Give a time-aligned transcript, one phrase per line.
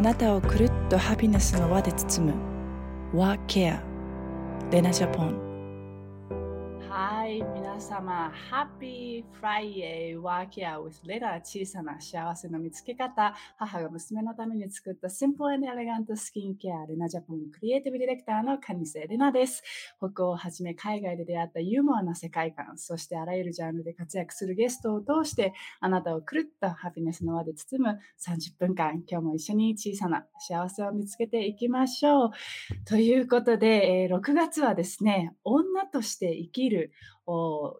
[0.00, 2.34] あなたをくるっとハピネスの輪で包む。
[3.12, 3.82] ワーケア
[4.70, 5.49] レナジャポン。
[7.30, 13.34] い、皆様、Happy Friday Work Here with レナ小さな幸せの見つけ方。
[13.56, 19.62] 母が娘のために作った Simple and Elegant Skin Care レナジャポンクリエイティブディレクターのカニセレナです。
[19.98, 32.30] 北欧をはじめ海外で出会ったユーモアな世界観、そしてあらゆるジャンルで活躍するゲストを通して、あなたをくるっとハピネスの輪で包む30分間、今日も一緒に小さな幸せを見つけていきましょう。
[32.86, 36.92] ということで、えー6月はですね、女として生きる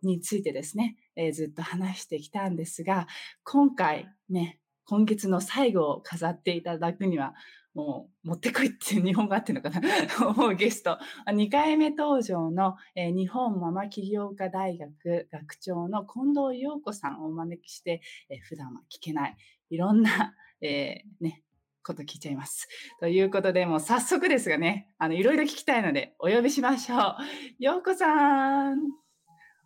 [0.03, 3.07] についてですね、えーずっと話してきたんですが、
[3.45, 7.35] 今回ね、今月の最後を飾っていただくには、
[7.73, 9.89] もう持ってこいっていう日本語あってるのかな？
[10.29, 10.99] 思うゲスト。
[11.27, 19.37] 2回目登場の、えー日本ママ起業家大学学長の近藤陽子さんをお招きして、えー普段は聞けない、
[19.71, 21.45] いろんな、えーね、
[21.85, 22.69] こと聞いちゃいます。
[22.99, 27.17] ということで、もう早速ですがね、あの、いろいろ聞きたいので、お呼びしましょう。
[27.61, 28.81] 陽子さん、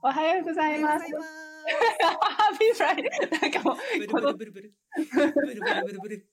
[0.07, 1.07] おはようございます。
[1.07, 1.09] ハ
[2.53, 3.03] ッピーフライ
[3.41, 4.75] なんかもう、ブルブルブルブル。
[5.17, 6.29] ブルブルブルブル。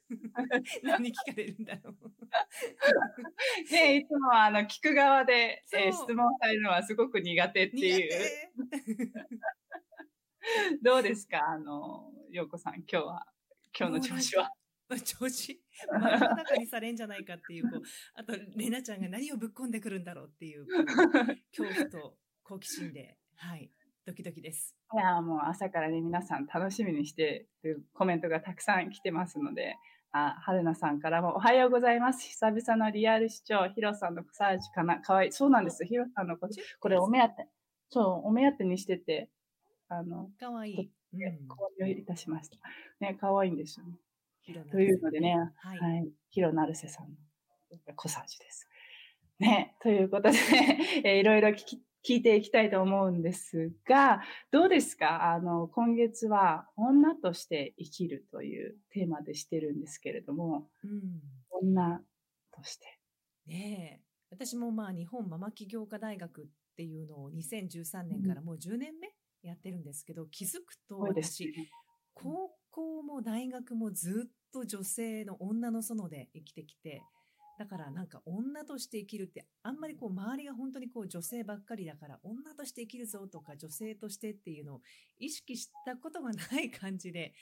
[0.83, 3.71] 何聞かれるんだろう。
[3.73, 8.09] ね、いつもあの、聞く側で、えー質問されるのはすごく苦手って苦いう。
[8.09, 8.51] 手。
[10.83, 11.51] どうですか？
[11.51, 13.25] あの、陽子さん、今日は、
[13.79, 14.51] 今日の調子は。
[15.05, 17.81] 調子真っ裸にされんじゃないかっていう、こう、
[18.15, 20.85] あと、レナちゃんが何をぶっ込んでくるんだろうっていう、こう
[21.57, 23.71] 恐怖と好奇心で、はい、
[24.05, 24.75] ドキドキです。
[24.93, 29.77] いや、もう朝からね、皆さん楽しみにしてるコメントがたくさん来てますので、
[30.11, 32.21] あ、春菜さんからもおはようございます。
[32.27, 35.01] 久々のリアル視聴、ヒロさんのコサージュかな。
[35.01, 35.31] かわいい。
[35.31, 35.83] そうなんです。
[35.85, 37.47] ヒロさんのここれお目当て。
[37.89, 39.31] そう、お目当てにしてて、
[39.89, 40.91] あの、かわいい。
[41.13, 41.21] うん。
[41.49, 42.57] 購入いたしました。
[42.99, 43.97] ね、かわいいんですよね。
[44.43, 45.79] 広というのでね、はい。
[45.79, 46.11] はい。
[46.29, 47.15] ヒロナルセさんの
[47.95, 48.67] コサージュです。
[49.39, 50.37] ね、ということで、
[51.03, 55.33] えーいろいろ聞き、聞いていきたいと思うんですが、どうですか？
[55.33, 61.21] あの、今月は女として生きるというテーマでしてるんですけれども、うん。
[61.51, 62.01] 女
[62.51, 62.99] として。
[63.45, 64.05] ねえ。
[64.31, 66.45] 私もまあ、日本ママ起業家大学っ
[66.77, 69.13] ていうのを2013年からもう10年目
[69.43, 71.69] やってるんですけど、気づくと私、ね。
[72.13, 77.01] 高校も大学もずっと女性の女の園で生きてきて、
[77.61, 84.81] だからなんか女として生きるってあんまりこう周りが本当にこう女性ばっかりだから女として生きるぞとか女性としてっていうのを
[85.19, 87.35] 意識したことがない感じで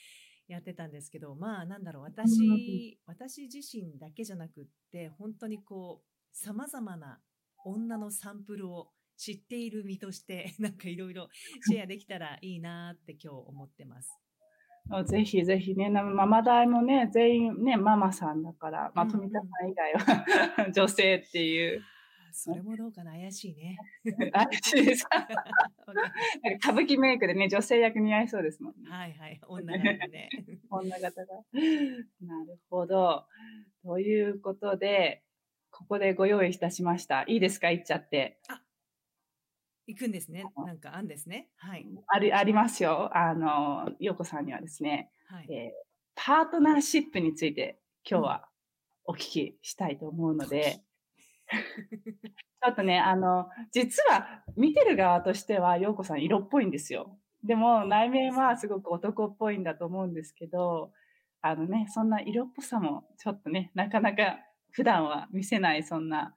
[0.49, 7.19] やってたんですけど、まあなんだろう、私、私自身だけじゃなくって本当にこう様々な
[7.63, 11.29] 女のサンプルを知っている身としてなんかいろいろ
[11.69, 14.09] シェアできたらいいなって今日思ってます。
[14.89, 19.93] あぜひぜひね、なママ大もね、全員ね、ママさんだから、まあ、富田さん以外
[20.65, 21.81] は 女性っていう、
[22.31, 23.77] それもどうかな怪しいね。
[24.33, 26.11] あれですかわかんない
[26.43, 28.89] なんか歌舞伎メイクでね、女性役似合いそうですもんね。
[28.89, 30.29] はいはい、女なんでね。
[30.69, 31.35] 女型が。
[32.21, 33.25] なるほど。
[33.83, 35.23] ということで、
[35.71, 37.23] ここでご用意いたしました。
[37.27, 38.39] いいですか言っちゃって。
[39.89, 40.45] 行くんですね。
[40.55, 41.49] なんかあんですね。
[41.57, 41.85] はい。
[42.07, 43.09] あり、ありますよ。
[43.15, 45.47] あの、ようこさんにはですね、はい。
[45.51, 45.89] えー
[46.21, 48.49] パートナーシップについて今日は
[49.05, 50.81] お聞きしたいと思うので、
[51.47, 57.17] ちょっとね、あの、実は見てる側としては、ようこさん色っぽいんですよ。
[57.43, 60.91] でも内面はすごく男っぽいんだと思うんですけど、
[61.41, 64.39] あのね、そんな色っぽさもちょっとね、なかなか
[64.71, 66.35] 普段は見せないそんな、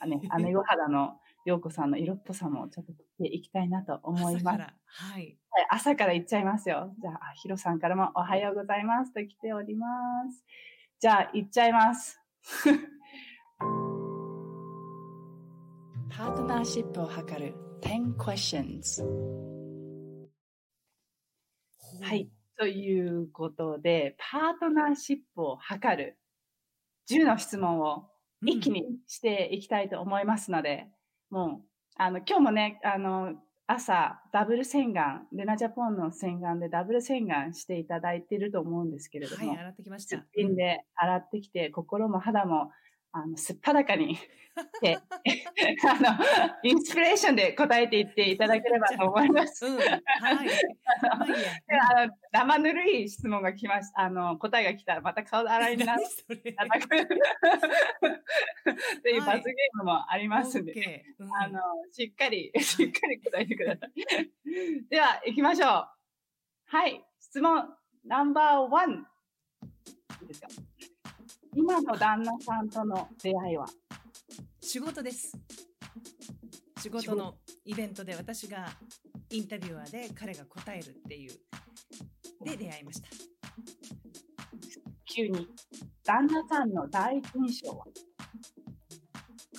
[0.00, 4.36] あね、姉御肌のようこさんの色っぽさもちょっと聞いていきたいなと思います。
[4.36, 4.74] 朝から。
[4.86, 5.22] はい。
[5.50, 6.94] はい朝から行っちゃいますよ。
[7.00, 9.86] じゃあ、ヒロさんからもおはようございますと来ておりま
[10.30, 10.44] す。
[11.00, 12.20] じゃあ、行っちゃいます。
[16.10, 19.02] パートナーシップを図る10 questions
[22.00, 22.30] はい。
[22.58, 26.18] ということで、パートナーシップを図る
[27.10, 28.08] 10の質問を
[28.44, 30.88] 一気にしていきたいと思いますので、
[31.30, 33.34] もう、あの、今日もね、あの、
[33.66, 40.18] 朝、ダブル洗顔、レナジャポンの洗顔でダブル洗顔していただいていると思うんですけれども、はい、洗ってきましすた。
[40.18, 42.70] っぴんで洗ってきて、心も肌も、
[43.12, 44.18] あの、すっぱだかに
[44.56, 44.62] あ
[46.00, 46.08] の、
[46.62, 49.64] インスピレーションで答えていっていただければと思います。
[49.66, 49.78] うん。
[49.78, 49.88] はい。
[49.88, 50.00] ま
[52.02, 54.00] あ の、生ぬるい質問が来ました。
[54.02, 56.04] あの、答えが来たらまた顔洗いになって。
[56.50, 56.84] いただく。
[58.98, 61.60] っていう罰ゲームもありますんで、オッケーうんあの、
[61.92, 63.92] しっかり、しっかり答えてください。
[64.88, 65.88] では、行きましょう。
[66.66, 67.04] はい。
[67.18, 69.06] 質問ナンバーワン。
[70.22, 70.48] いいですか
[71.54, 73.66] 今の旦那さんとの出会いは？
[74.60, 75.36] 仕事です。
[76.80, 78.68] 仕事のイベントで私が
[79.30, 81.32] インタビュアーで彼が答えるっていう。
[82.44, 83.08] で出会いました。
[85.04, 85.48] 急に
[86.04, 87.84] 旦那さんの第一印象は？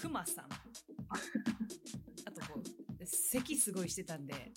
[0.02, 0.46] クマさん。
[2.26, 4.52] あとこう、咳すごいしてたんで、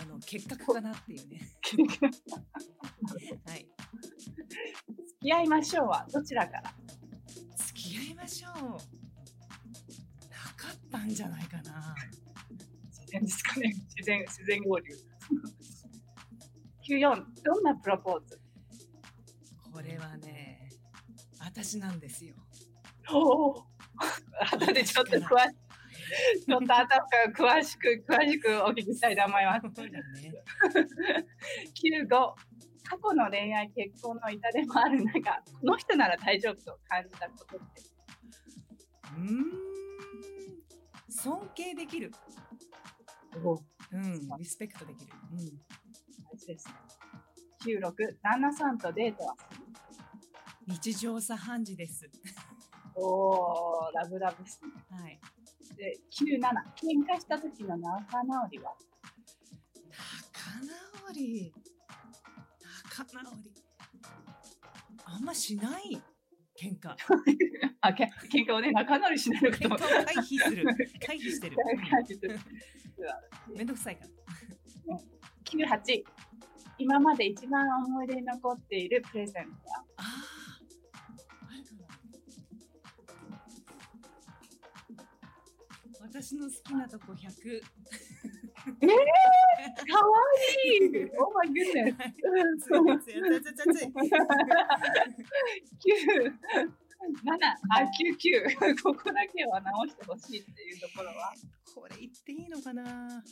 [0.00, 1.40] あの、結核かなっていうね。
[3.46, 3.68] はい。
[5.22, 6.62] 付き合いましょうはどちらから？
[7.56, 8.54] 付き合いましょう。
[8.54, 8.66] な
[10.56, 11.94] かったんじゃないかな。
[12.90, 14.86] 自然ですかね自然自然合流
[17.00, 18.40] 94どんなプロポーズ？
[19.72, 20.68] これはね、
[21.38, 22.34] 私なんですよ。
[23.12, 23.64] おお
[24.52, 25.54] 後でちょっと詳し
[26.46, 27.06] ちょっと頭か
[27.48, 29.94] ら詳しく詳しくお聞きしたいと思いますね。
[32.10, 32.34] 95
[32.92, 37.82] 過去の恋愛結婚の痛手もある中 この人なら大丈夫と感じたことって？
[39.16, 39.52] うーん。
[41.08, 42.10] 尊敬できる。
[43.42, 44.28] おうん。
[44.38, 45.12] リスペクトできる。
[45.32, 45.38] うん。
[45.38, 46.74] 大事ですね
[47.64, 49.36] 96旦那さんとデートは？
[50.66, 52.10] 日常茶飯事です。
[52.94, 55.18] おーラブラブですねはい。
[55.76, 56.40] で97
[56.74, 58.76] 喧嘩した時の仲直りは？
[59.86, 61.54] 仲直り？
[62.98, 63.52] 仲直り。
[65.04, 66.02] あんましない。
[66.60, 66.94] 喧嘩。
[67.80, 70.64] あけ喧嘩をね仲直りしないのかと喧嘩を回避する。
[71.04, 71.56] 回避してる。
[73.56, 74.10] めんどくさいから。
[75.44, 76.04] 98
[76.78, 79.84] 今まで一番思い出に残っているプレゼントは？
[79.96, 80.32] あ。
[86.00, 87.62] 私の好きなとこ100。
[88.62, 90.14] かわ
[90.64, 91.96] いい !Oh my goodness!
[92.54, 93.90] 熱い熱い熱い熱い熱い9、
[96.22, 96.30] 7、
[97.70, 98.78] あ、9、9。
[98.82, 101.32] ここだけは直してほしいっていうところは。
[101.74, 103.22] これ言っていいのかな？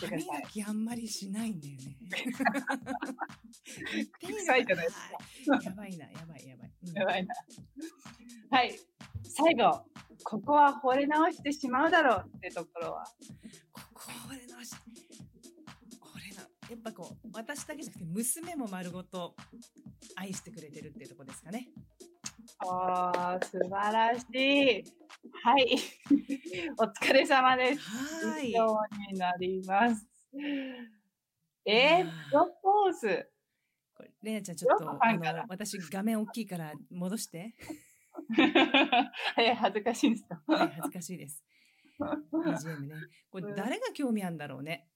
[0.00, 1.96] 歯磨きあんまりしないんだよね。
[3.90, 4.64] 言っていいのかや
[5.72, 6.72] ばいな、やばいやばい。
[6.86, 7.34] うんやばいな。
[8.50, 8.78] はい。
[9.36, 9.84] 最後、
[10.22, 13.04] ここは惚れ直してしまうだろうってところは。
[13.72, 14.76] ここは俺の足。
[15.98, 19.34] これな、やっぱこう、私だけじゃなくて娘も丸ごと
[20.14, 21.68] 愛してくれてるっていうところですかね。
[22.60, 24.84] あー、素晴らしい。
[25.42, 25.76] はい。
[26.78, 27.80] お疲れ様です。
[27.80, 28.50] はーい。
[28.50, 28.66] 以上
[29.10, 30.06] になります。
[31.66, 33.28] えー、プロポーズ。
[33.96, 34.86] これレナちゃんちょっと
[35.48, 37.56] 私画面大きいから戻して。
[39.36, 40.42] はい、恥ずかしいんですか。
[40.46, 41.44] はい、恥ずかしいです。
[41.98, 42.94] BGM ね。
[43.30, 44.88] これ誰が興味あるんだろうね。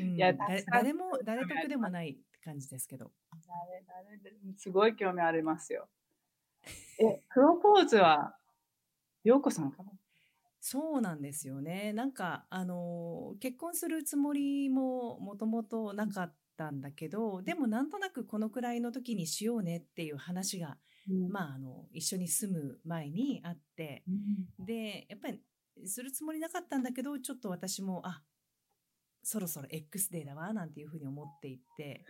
[0.00, 3.12] うんいや誰も誰得でもない感じですけど。
[3.46, 5.88] 誰誰ですごい興味ありますよ。
[6.98, 8.36] え、プロポーズは、
[9.22, 9.90] ようこさんかな
[10.60, 11.92] そうなんですよね。
[11.92, 20.78] なんかあの結婚するつもりももともとなかったんだけど、でもなんとなくこのくらいの時にしようねっていう話が、
[21.30, 24.64] まああの一緒に住む前にあって、うん。
[24.64, 25.40] でやっぱり
[25.86, 28.22] するつもりなかったんだけどちょっと私もあ
[29.22, 32.04] そろそろ X デーだわなんていうふうに思っていて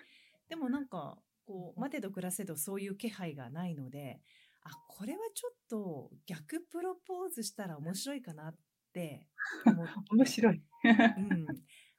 [0.48, 4.20] でもなんかこう待てど暮らせどそういう気配がないので
[4.64, 8.54] あこれはちょっと逆プロポーズしたら面白いかなっ
[8.92, 9.28] て
[9.66, 10.62] 思って 面白い。
[10.84, 11.46] うん、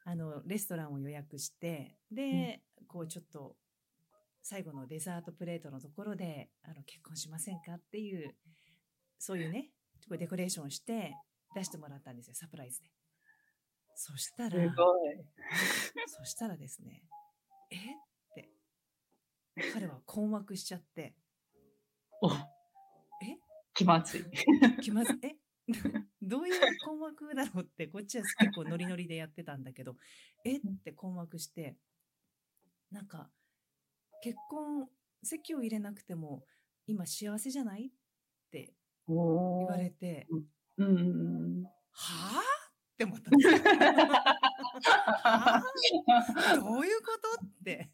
[0.04, 3.56] あのレストランを予約してで、こうちょっと
[4.48, 8.36] 最後のデザートプレートのところであの結婚しませんかっていう
[9.18, 9.72] そういうね
[10.08, 11.16] こうデコレーションして
[11.56, 12.86] 出してもらったんですよサプライズで。
[13.96, 15.26] そしたすらごい。
[16.06, 17.02] そしたらですね
[17.72, 17.80] えっ
[18.36, 18.52] て
[19.74, 21.16] 彼は困惑しちゃって。
[22.22, 22.30] お。
[22.30, 22.36] え？
[23.74, 24.26] 気まずい。
[24.84, 25.38] 気まずえ？
[26.22, 29.98] どういう困惑だろうってこっちは結構ノリノリでやってたんだけど
[30.46, 30.58] え？
[30.58, 31.76] って困惑して
[32.92, 33.32] なんか
[34.24, 34.88] 結婚
[35.24, 36.44] 籍を入れなくても
[36.88, 37.88] 今幸せじゃない？
[37.88, 37.90] っ
[38.52, 38.74] て
[39.08, 40.28] 言言われて
[40.78, 41.64] うん。
[41.92, 42.42] はあ？
[42.94, 43.52] って思ったんです
[46.56, 47.46] どういうこと？
[47.46, 47.90] って。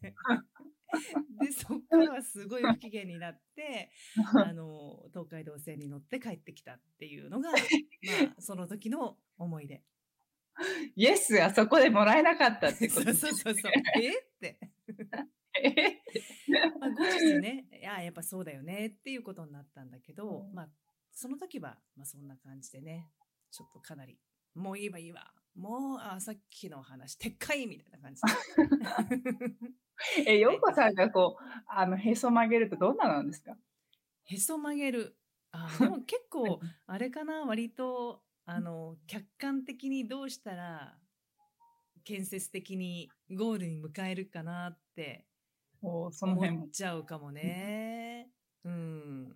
[1.40, 3.90] でそっからはすごい不機嫌になって
[4.34, 7.60] あの東海道線に乗って帰ってきたっていうのが、まあ、
[8.38, 9.82] その時の思い出。
[10.96, 13.54] イエスがそこでもらえなかったってことそうそうそう。
[14.02, 14.18] え？
[14.18, 14.58] って。
[15.54, 16.00] え
[16.78, 20.54] まあ、後日ね、いや、やっぱそうだよねっていうことになったんだけど、うん。
[20.54, 20.68] まあ、
[21.12, 23.10] その時は、まあそんな感じでね、
[23.50, 24.18] ちょっとかなり、
[24.54, 28.32] もういいわいいわ、もう、あ、さっきの話、撤回みたいな感じで。
[30.26, 33.56] え、ようこさんがこう、あの、へそ曲げるとどんななんですか？
[34.24, 35.18] へそ曲げる。
[35.52, 40.98] あ でも結構、あれかな、割と、あの、客観的にどうしたら、
[42.04, 45.26] 建設的にゴールに迎えるかなって
[45.82, 48.28] おその辺思っちゃうかもね。
[48.64, 49.28] うん。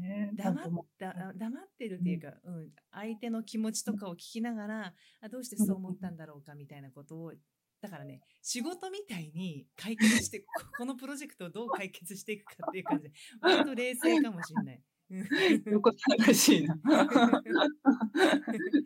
[0.00, 0.30] ね。
[0.34, 0.66] 黙っ
[0.98, 7.32] た黙ってるっていうか、うん、相手の気持ちとかを聞きながら、あどうしてそう思ったんだろうかみたいなことを
[7.80, 10.46] だからね仕事みたいに解決してこ
[10.78, 14.80] このプロジェクトをどう解決していくかっていう感じで割と冷静かもしれない。
[15.70, 16.76] よく楽しいな。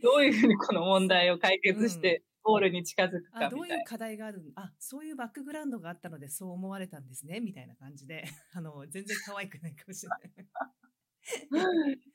[0.03, 3.85] どういうふうにこの問題を解決して、ゴールに近づくかあどういうな。
[3.85, 11.99] 課題があるあそういうバックグラウンドがあったのでそう思われたんですねみたいな感じで あの全然可愛くないかもしれない。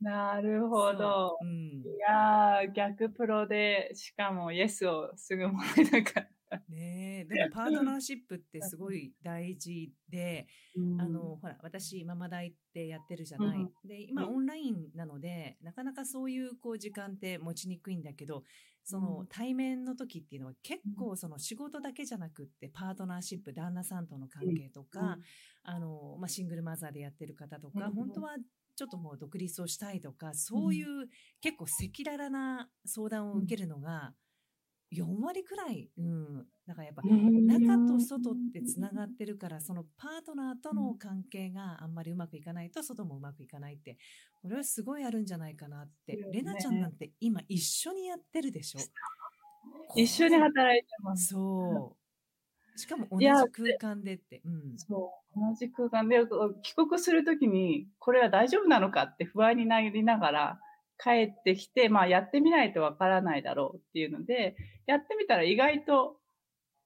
[0.00, 0.98] なるほど。
[0.98, 6.62] そううんいやー、逆プロで、しかもイエスをすぐもらえなかった。
[6.68, 10.46] ねえでもパートナーシップってすごい大事で、
[10.98, 18.44] あのほら私ママ大ってやってるじゃない、うんで今うんオンラインなのでなかなかそういうこう時間って持ちにくいんだけど
[18.84, 19.26] そのうん。
[19.28, 25.18] 対面の時っていうのは結構その仕事だけじゃなくってパートナーシップ旦那さんとの関係とか、
[25.62, 28.36] あのまあ、シングルマザーでやってる方とか、うん本当は
[28.74, 31.06] ちょっともう独立をしたいとかそういう
[31.40, 34.14] 結構赤裸々な相談を受けるのが
[34.92, 43.96] 4割くらい、うん、だからやっぱうん中と外ってつながってるからそのパートナーとの関係があんまりうまくいかないと外もうまくいかないって
[44.42, 46.28] これはすごいあるんじゃないかなって、ね。
[46.32, 48.80] レナちゃんなんて今一緒にやってるでしょ？
[49.96, 51.28] 一緒に働いてます。
[51.28, 52.78] そう。
[52.78, 55.40] しかも同じ空間でって、うん、そう。
[55.40, 56.18] 同じ空間で、
[56.62, 60.60] 帰国するときに、これは大丈夫なのかって不安になりながら、
[60.98, 64.56] 帰ってきて、まあやってみないとわからないだろうっていうので、
[64.86, 66.18] やってみたら意外と、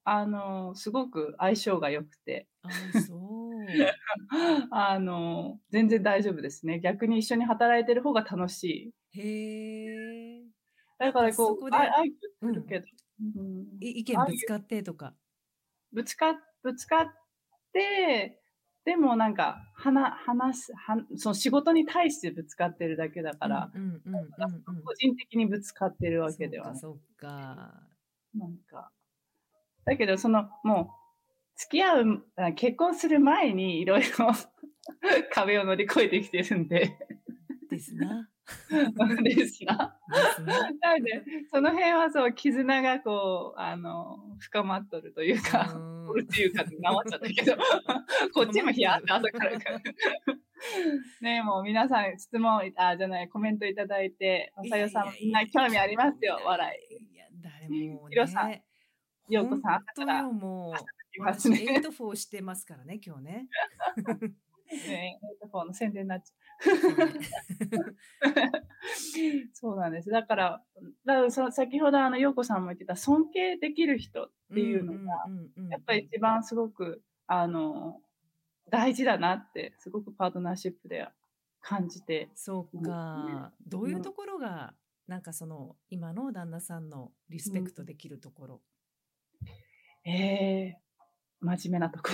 [0.03, 2.69] あの、すごく相性が良くて、あ
[3.07, 3.65] そう。
[4.71, 6.79] あの、全然大丈夫ですね。
[6.79, 9.19] 逆に一緒に働いてる方が楽しい。
[9.19, 9.85] へ
[10.39, 10.43] え
[10.97, 12.85] だからこ、そこであ愛するけど、
[13.37, 13.65] うん。
[13.81, 15.13] い意見ぶつかってとか。
[15.91, 17.13] ぶつか、ぶつかっ
[17.73, 18.41] て、
[18.87, 26.77] でもなんか、話、話す、はその仕事に対してぶつかってるだけだから、うんうん個人的にぶつかってるわけではない。
[26.77, 27.73] そっかそっか
[28.33, 28.89] なんか。
[29.83, 30.87] だけど、その、もう、
[31.57, 34.31] 付き合う、あ結婚する前にいろいろ
[35.35, 36.97] 壁を乗り越えてきてるんで、
[37.69, 38.29] ですな
[39.23, 39.99] ですな。
[40.45, 47.57] ななので、その辺はそう、絆がこう、あの、深まっとるというか、うんっていうか、直っちゃったけど、
[48.33, 49.59] こっちもヒヤって朝から。
[51.21, 56.95] ねもう皆さん質問、あ、じゃない、コメントいただいて、まさよさん、みんな興味ありますよ、笑い。
[57.13, 58.63] いや誰もヒロさんね
[59.29, 61.81] ようこさん本当よもう私ね。
[61.83, 63.47] 8-4してますからね今日ね
[64.69, 66.46] ね、エイトフォンの宣伝になっちゃう。
[69.53, 70.09] そうなんです。
[70.09, 70.63] だから、
[71.05, 78.01] だからその先ほどあの、ようこさんも言ってた尊敬できる人っていうのが、うんうんうんうんやっぱり一番すごく、あの、
[78.69, 81.07] 大事だなって、すごくパートナーシップで
[81.61, 82.29] 感じて。
[82.35, 83.53] そうか。
[83.65, 84.73] どういうところが
[85.07, 88.61] なんかその今の旦那さんのリスペクトできるところ、
[90.03, 90.81] ええ
[91.39, 92.09] 真面目なとこ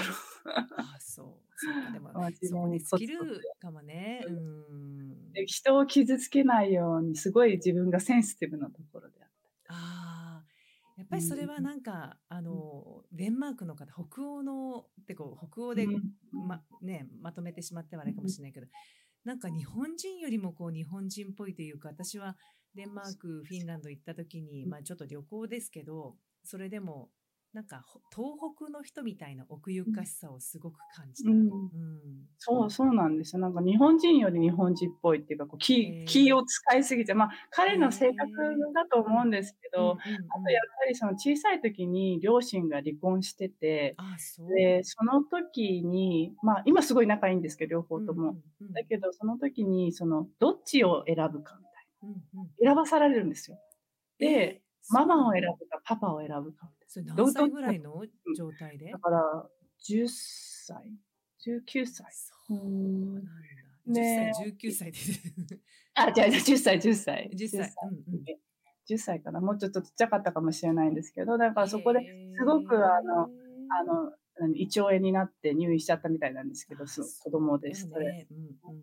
[0.45, 1.91] あそうそうか。
[1.91, 4.25] でも真面目にそこに尽きるかもね。
[4.27, 5.33] うん。
[5.33, 5.45] ろ。
[5.45, 9.29] 人を傷つけないように、すごい自分がセンシティブなところであっ
[9.69, 10.43] ああ。
[10.97, 16.47] やっぱりそれはなんか、あのデンマークの方北欧のってこう北欧で、うん。
[16.47, 18.67] まね、まとめてしまってはあれかもしれないけど、
[19.25, 22.35] なんか日本人よりもこう日本人っぽいというか私は
[22.75, 27.09] デンマークフィンランド行った時に、まあ、ちょっと旅行ですけどそれでも
[27.53, 31.29] なんかほ東北の人みたいな奥ゆかしさをすごく感じた。
[31.29, 31.50] うん。
[31.50, 32.27] うん。
[32.39, 33.41] そう、そうなんですよ。
[33.41, 38.17] なんか日本人より日本人っぽいっていうか、こう気気を使いすぎて、まあ彼の性格
[38.74, 44.50] だと思うんですけど、あとやっぱりその小さい時に両親が離婚してて、あそう。
[44.57, 48.38] で、その時に、まあ今すごい仲いいんですけど、両方とも。
[48.74, 52.51] だけど、その時に、その、どっちを選ぶかみたいうんうん。
[52.65, 52.74] な。
[52.74, 53.60] 選ばされるんですよ。
[54.19, 58.05] で、えーママを選ぶか、パパを選ぶかみたいそれど何歳ぐらいの
[58.38, 58.85] 状態で？
[58.85, 58.91] な。
[58.91, 59.50] だから、
[59.83, 60.91] 10歳
[61.45, 63.31] ?19 歳そうなんだ。
[63.88, 65.00] ね10歳、19歳で。
[65.95, 67.29] あ、違う違う、10歳、10歳。
[67.33, 67.73] 10歳。
[67.83, 68.25] うんうん。
[68.89, 69.41] 10歳かな。
[69.41, 72.00] もうちょっとちっちゃかったかもしれないんですけど、だからそこで
[72.38, 78.05] すごく、あの、あの、何胃腸炎になって入院しちゃったみたいなんですけど、その子供でですそれ。
[78.05, 78.27] ね。
[78.31, 78.81] うんうん。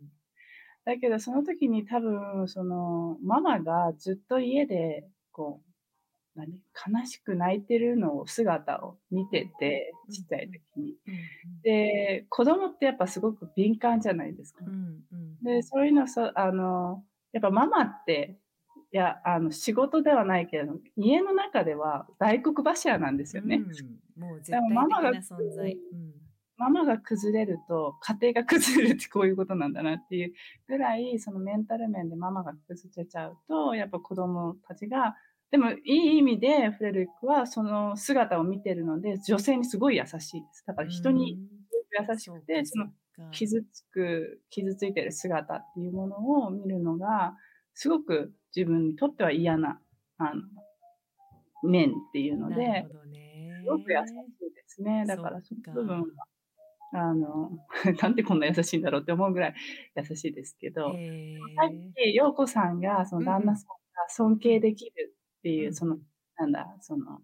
[0.84, 5.62] だけど、その時に多分、その、ママがずっと家で、こ
[6.36, 6.60] う、何
[7.00, 10.96] 悲しく泣いてるのを姿を見てて、ちっちゃい時に。
[11.62, 14.64] で、子供ってやっぱすごく敏感じゃないですか。
[15.42, 18.38] で、そういうのさ、あの、やっぱママって、
[18.92, 23.56] いや、あの、仕事ではないけれども、家の中では大黒柱なんですよね。
[23.56, 25.76] うん、もう絶対的な存在。
[26.60, 30.34] ママが崩れると家庭が崩れるってこういうことなんだなっていう
[30.68, 35.16] ぐらい、そのメンタル面でママが崩れちゃうと、やっぱ子供たちが、
[35.50, 40.64] でもいい意味でフレルリックはその姿を見てるので、女性にすごい優しいです。
[40.66, 41.38] だから人に
[41.98, 42.86] 優しくて、その
[43.32, 47.34] 傷つく、傷ついてる姿っていうものを見るのが、
[47.74, 49.80] すごく自分にとっては嫌な、
[50.18, 50.42] あの、
[51.64, 54.10] 面っていうので、すごく優し
[54.46, 55.04] いですね。
[55.06, 56.06] だからその部分は
[56.92, 57.50] あの、
[58.02, 59.54] なんでこんな優しいんだろうって思うぐらい
[59.96, 60.92] 優しいですけど、さっ
[61.94, 63.74] き、陽子さんが、その旦那さんが
[64.08, 65.98] 尊敬できるっていう、うん、その、
[66.36, 67.20] なんだ、その、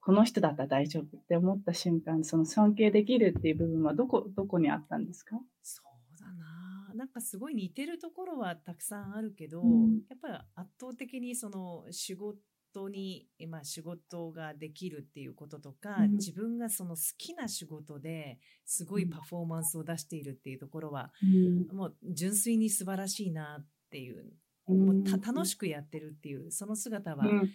[0.00, 5.36] この人だったら大丈夫って思った瞬間、その尊敬できるっていう部分はどこ、どこにあったんですか？
[5.62, 5.82] そ
[6.16, 6.94] うだな。
[6.94, 12.38] なんかすごい似てるところはたくさんあるけど、うん、やっぱり圧倒的にその仕事
[12.74, 24.32] 当に、ま仕事ができるっていうこととか、うん、自分がその好きな仕事ですごいパフォーマンスを出しているっていうところは、うん、もう純粋に素晴らしいなっていう、うん、
[24.72, 27.50] もう楽しくやってるっていうその姿は、うん。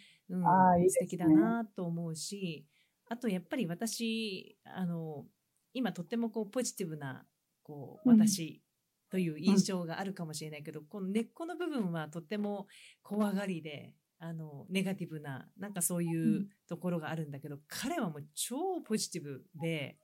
[0.89, 2.65] 素敵だなと思うし
[3.07, 5.25] あとやっぱり私あの
[5.74, 7.25] 今とってもこうポジティブな
[7.63, 8.62] こう私、
[9.09, 12.67] という印象があるかもしれないけど、この根っこの部分はとっても
[13.03, 19.97] 怖がりであの、ネガティブな、なんかそういうところがあるんだけど、うん、彼はもう超ポジティブで、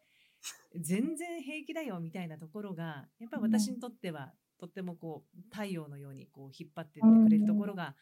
[0.75, 7.95] 全然平気だよみたいなところが、やっぱり私にとっては、とってもこう、太陽のようにこう引っ張ってってくれるところが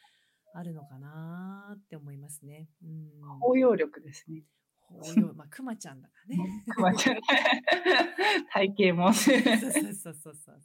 [0.54, 2.68] あるのかなって思いますね。
[2.84, 4.44] うん、包容力ですね。
[4.80, 6.64] 包容、まあ、くまちゃんだからね。
[6.70, 7.18] くまちゃん。
[8.54, 9.12] 体型も。
[9.12, 10.60] そうそうそうそうそう。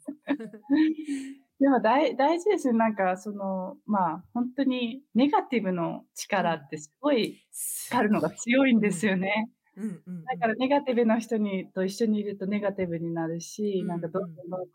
[1.59, 2.75] でも大大事ですよ。
[2.75, 7.43] なんか、その、まあ、本当にネガティブの力ってすごい
[7.89, 9.49] 光るのが強いんですよね。
[9.77, 14.67] うんうんだからネガティブな人にと一緒にいるとネガティブになるし、うんうん、なんかどんどんどんどん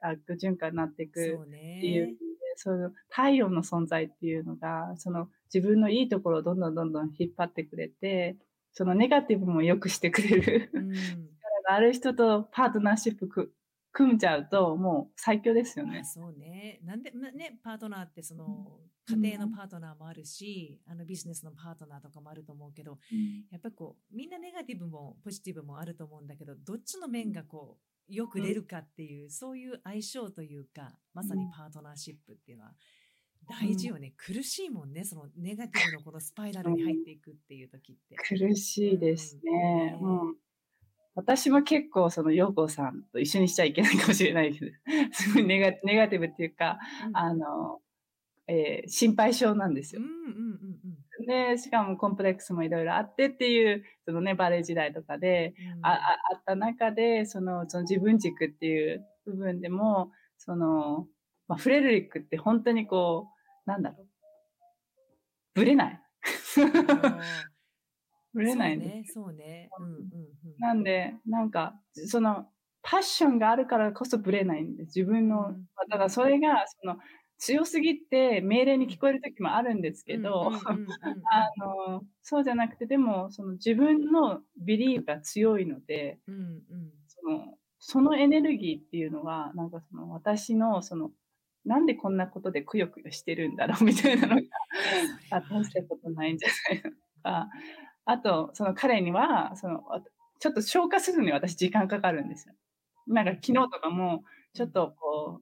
[0.00, 2.16] 悪循環になっていくっていう、
[2.56, 8.36] その太陽の存在っていうのが、その自分のいいところをどんどんどんどん引っ張ってくれて、
[8.72, 10.70] そのネガティブも良くしてくれる。
[10.74, 10.92] うん、
[11.68, 13.52] ある人とパートナーシップ
[13.96, 16.04] 組んじゃうと、もう最強ですよね。
[16.04, 16.80] そうね。
[16.84, 18.78] なんで、ね、パートナーってその、
[19.08, 27.78] 家庭のパートナーもあるし、うん、あのビジネスのパートナーとかもあると思うけど、うん、やっぱりこう、みんなネガティブもポジティブもあると思うんだけど、どっちの面がこ
[28.10, 32.74] う、よく出るかっていう、うん、そういう相性というか、まさにパートナーシップっていうのは、
[33.48, 38.16] 大事よね、苦しいもんね、そのネガティブのこのスパイラルに入っていくっていう時って。
[38.16, 39.98] 苦しいですね。
[40.02, 40.36] うん
[41.16, 44.70] 私も結構その陽子さんと一緒にしちゃいけないかもしれないけど、
[45.12, 47.80] すごいネガネガティブっていうか、うん、あの、
[48.46, 50.02] えー、心配性なんですよ。
[50.02, 55.94] うんうんうんうん、で、しかもコンプレックスもいろいろあってっていう、そのね、バレエ時代とかで、うん、あ
[56.32, 61.08] あった中で、その、その自分軸っていう部分でも、その、
[61.48, 63.28] まあ、フレルリックって本当にこ
[63.66, 64.06] う、なんだろう、
[65.54, 66.00] ぶれない。
[68.36, 69.04] ぶれないね。
[69.06, 69.70] そうね。
[69.78, 70.00] うんうんうん。
[70.58, 72.46] なんで、なんか、その、
[72.82, 74.98] パッションがあるからこそぶれないんです。
[74.98, 76.96] 自分の、うん、だからそれが、その、
[77.38, 80.50] 強すぎて命令に聞こえる時もあるんですけど、
[81.30, 86.62] あの、そうじゃなくて、でも、その自分のビリーブが強いので、うんうん、
[87.08, 91.10] その、そのエネルギーっていうのは、なんかその私の、その、
[91.64, 94.42] なんでこんなことでくよくよしてるんだろうみたいなのが、
[95.30, 96.90] あ、大したことないんじゃないの
[97.22, 97.50] か、
[98.06, 99.82] あと、その彼には、その、
[100.38, 102.54] ちょっと消化するのに私時間かかるんですよ。
[103.08, 104.22] なんか昨日とかも、
[104.54, 105.40] ちょっとこ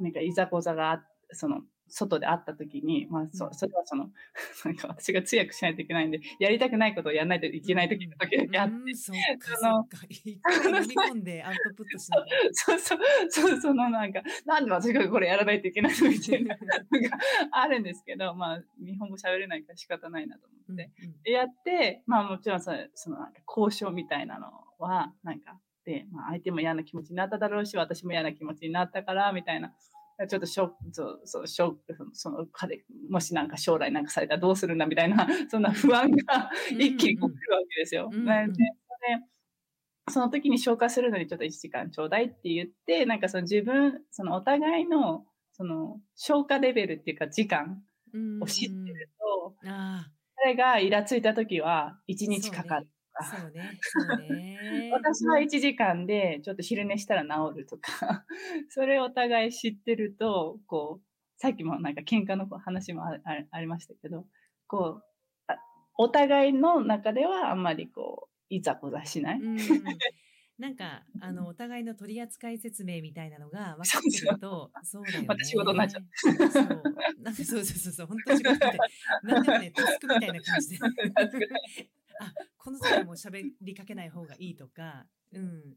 [0.00, 4.10] う、なんかいざこざがあって、その、外で会った時に、まあ、そそれはその、
[4.64, 16.56] なんか私が通訳しないといけないんで、やりたくないことをやらないといけない時の時だけあって、うん、そうか、その、 一回飲み込んでアウトプットしないそうそう、そう、そのなんか、なんで私がこれやらないといけないのみたいな
[16.90, 17.18] のが
[17.52, 29.74] あるんですけど、まあ、日本語喋れないから仕方ないなと思って、うんうん、でやって、まあもちろんそそのなんか交渉みたいなのは、なんか、で、まあ相手も嫌な気持ちになっただろうし、私も嫌な気持ちになったから、みたいな。
[30.28, 31.74] ちょっとショそうそう、ショ
[32.12, 37.28] その彼、もしなんか将来なんかされたらどうするんだみたいな、 そんな不安が一気に起きるわ
[37.68, 38.08] けですよ。
[38.12, 38.64] うんうん、で
[40.10, 47.82] その時に消化するのにちょっと1時間ちょうだいって言って、なんかその自分、そのお互いの、その消化レベルっていうか時間
[48.40, 49.74] を知ってると、彼
[50.36, 52.88] 彼がイラついた時は1日かかる。
[53.22, 53.78] そうね。
[53.80, 54.88] そうね。
[54.90, 58.24] 私は1時間でちょっと昼寝したら治るとか、
[58.70, 61.04] それをお互い知ってると、こう、
[61.36, 63.18] さっきもなんか喧嘩の話もあ
[63.50, 64.26] ありましたけど、
[64.66, 65.04] こう、
[65.96, 69.40] お互いの中ではあんまりこう、いざこざしない。
[69.40, 69.56] うん
[70.58, 75.26] なんか、あの、お互いの取扱説明みたいなのが分かってると、そうだよね。
[75.26, 76.04] また仕事になっちゃう。
[76.50, 76.82] そう。
[77.22, 78.78] なんかそうそうそう、本当仕事で、
[79.24, 80.78] なんでもね、タスクみたいな感じで。
[82.20, 85.76] あ、この時はもう喋りかけない方がいいとか、うん。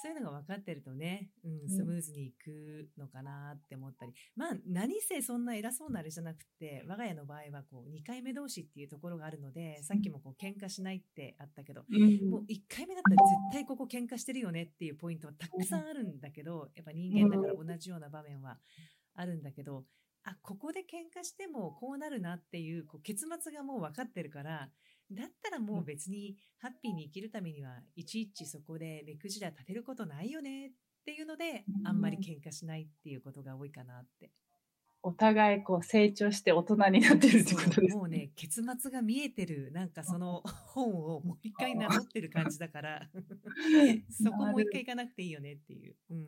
[0.00, 4.12] そういうのが分かってるとね、うん、スムーズにいくのかなって思ったり。
[4.36, 11.82] まあ、何せそんな偉そうなあれじゃなくて、我が家の場合はこう、2回目同士っていうところがあるので、さっきもこう、喧嘩しないってあったけど、
[12.30, 18.58] もう1回目だったら絶対ここ喧嘩してるよねっていうポイントはたくさんあるんだけど、やっぱ人間だから同じような場面は
[19.14, 19.84] あるんだけど、
[20.22, 24.70] あ、ここで喧嘩してもこうなるなっていう、こう結末がもう分かってるから、
[25.10, 30.70] だったらもう別にハッピーに生きるためにはいちいちそこで目くじら立てることないよねっ
[31.04, 34.30] ていうので、あんまり喧嘩しないっていうことが多いかなって。
[35.02, 43.08] お互いこう成長して大人になってるってことですもうね、結末が見えてる、なんかその本をもう一回名乗ってる感じだから、
[44.10, 45.96] そこもう一回行かなくていいよねっていう。
[46.10, 46.26] うん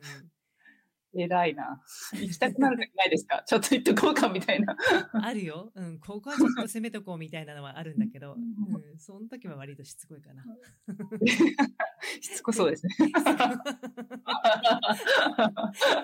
[1.13, 1.81] 偉いな。
[2.13, 3.43] 行きたくなる時ないですか？
[3.47, 4.75] ちょっと行っとこうかみたいな。
[5.13, 5.71] あるよ。
[5.75, 5.99] うん。
[5.99, 8.99] ここはちょっと攻めとこうみたいなのはあるんだけど、うん。
[8.99, 10.43] その時は割としつこいかな。
[12.21, 12.93] しつこそうですね。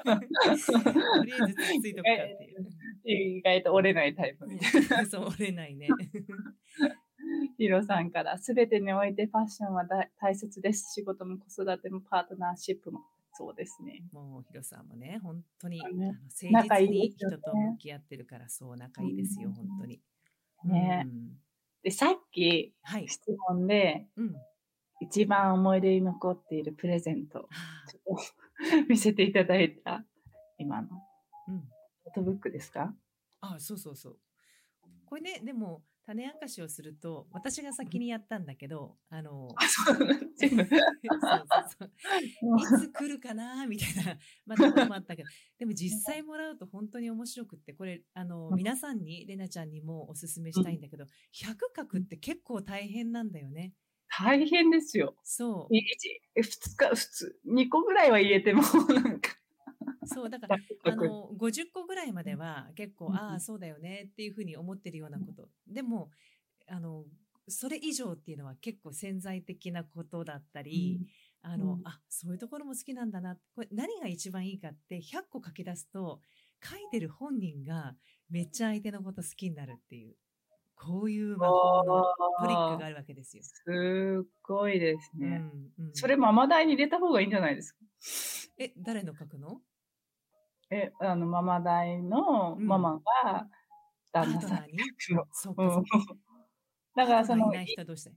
[0.07, 3.37] とりあえずついとくかっていう。
[3.37, 5.05] 意外と折れないタイプみたいな。
[5.05, 5.87] そう、折れないね。
[7.57, 9.85] ヒロさんから、すべてにおいてファッションは
[10.19, 10.93] 大切です。
[10.93, 13.01] 仕事も子育てもパートナーシップも。
[13.37, 14.03] そうですね。
[14.11, 20.01] もうヒロさんもね、本当に、ね、あの誠実に人と向き合ってるから、そう仲いいですよ、本当に。
[20.65, 21.37] ね、うん、
[21.83, 24.35] で、さっき、はい、質問で、うん、
[25.01, 27.47] 一番思い出に残っているプレゼント、
[28.89, 30.03] 見せていただいた、
[30.57, 30.87] 今の、
[31.47, 32.95] うん、フォトブックですか？
[33.41, 34.19] あそうそうそう。
[35.05, 40.07] これね、でも、種明かしをすると、私が先にやったんだけど、あの、 そうそう
[41.79, 41.91] そう
[42.55, 53.73] いつ来るかなみたいな、まあ、ところもあったけど、でも実際もらうと本当に面白くって、これ、あの、皆さんに、れなちゃんにもおすすめしたいんだけど、100書くって結構大変なんだよね。
[54.07, 55.13] 大変ですよ。
[55.23, 55.73] そう。
[55.73, 55.81] 2
[56.39, 58.61] 日、普通、2個ぐらいは入れても、
[58.93, 59.35] なんか。
[60.07, 65.49] そう、だから、あの、50個ぐらいまでは結構、ああ、そうだよねっていうふうに思ってるようなこと。
[65.67, 66.11] でも、
[66.67, 67.05] あの、
[67.47, 70.99] それ以上っていうのは結構潜在的なことだったり、
[71.43, 73.37] うん、あの、うん、あ、そういうところも好きなんだな。
[73.55, 76.19] これ何が一番いいかって100個書き出すと、
[76.63, 77.95] 書いてる本人が
[78.29, 80.15] めっちゃ相手のこと好きになるっていう、
[80.75, 82.03] こういう魔法の
[82.39, 82.89] トリックがあ。
[82.89, 83.43] るわけですよ。
[83.43, 85.41] すごいですね。
[85.79, 87.79] うんうん、それママ代に入れた方がいいんじゃないですか？
[88.57, 89.61] え、誰の書くの？
[90.69, 93.47] え、あの、ママ代のママが
[94.11, 94.67] 旦那さん。
[94.67, 94.79] に？
[95.31, 95.55] そう。
[96.95, 98.11] だからその、いない人どうした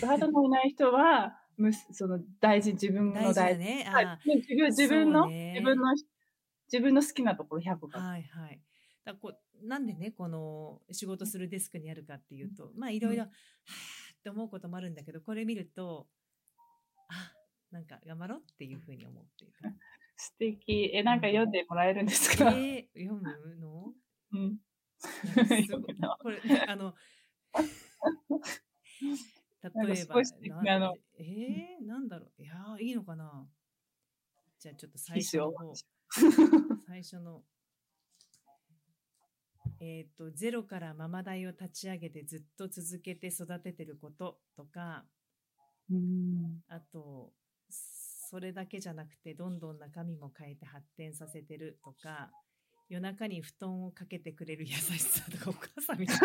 [0.00, 3.60] パートナーいない人は、むその大事、自分の大事。
[3.60, 3.86] ね、
[4.26, 5.94] 自分自分の、ね、自分の、
[6.70, 8.60] 自分の好きなところ100個はいはい。
[9.04, 16.08] だこなんでね、この仕事するデスクにあるかっていうと、まあいろいろ、はぁって思うこともあるんだけど、これ見ると、
[17.08, 17.32] あ、
[17.70, 19.70] なんか頑張ろうっていうふうに思うっていうか。
[20.16, 20.90] 素敵。
[20.94, 23.92] え、なんか読んでもらえるんですか、えー、読むの？
[24.32, 24.58] うん。
[26.20, 26.94] これ、あの、
[29.62, 30.22] 例えば、
[30.62, 32.42] なのえー、なんだろう。
[32.42, 33.46] いやいいのかな？
[34.58, 35.74] じゃあちょっと最初の方。
[36.86, 37.42] 最初の。
[39.80, 45.04] えっ、ー、と、ゼロからママ代を立ち上げてずっと続けて育ててることとか、
[45.90, 47.32] うんあと、
[48.28, 52.30] それだけじゃなくてどんどん中身も変えて発展させてるとか
[52.88, 56.24] 夜中に布団をかけてくれる優しさとかお母さんみたいな。